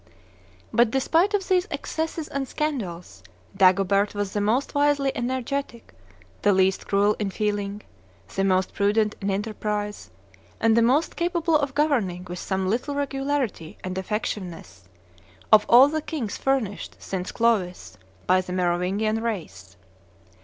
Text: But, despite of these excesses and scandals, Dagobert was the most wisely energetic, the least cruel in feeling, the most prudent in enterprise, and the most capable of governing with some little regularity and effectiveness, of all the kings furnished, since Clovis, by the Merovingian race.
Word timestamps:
But, 0.73 0.89
despite 0.89 1.35
of 1.35 1.47
these 1.47 1.67
excesses 1.69 2.27
and 2.27 2.47
scandals, 2.47 3.21
Dagobert 3.55 4.15
was 4.15 4.33
the 4.33 4.41
most 4.41 4.73
wisely 4.73 5.11
energetic, 5.13 5.93
the 6.41 6.53
least 6.53 6.87
cruel 6.87 7.15
in 7.19 7.29
feeling, 7.29 7.83
the 8.33 8.43
most 8.43 8.73
prudent 8.73 9.13
in 9.21 9.29
enterprise, 9.29 10.09
and 10.59 10.75
the 10.75 10.81
most 10.81 11.15
capable 11.15 11.55
of 11.55 11.75
governing 11.75 12.23
with 12.27 12.39
some 12.39 12.67
little 12.67 12.95
regularity 12.95 13.77
and 13.83 13.95
effectiveness, 13.95 14.89
of 15.51 15.67
all 15.69 15.87
the 15.87 16.01
kings 16.01 16.35
furnished, 16.35 16.95
since 16.97 17.31
Clovis, 17.31 17.99
by 18.25 18.41
the 18.41 18.53
Merovingian 18.53 19.21
race. 19.21 19.77